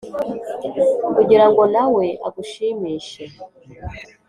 kugira 1.15 1.45
ngo 1.49 1.63
nawe 1.73 2.05
agushimishe. 2.27 3.23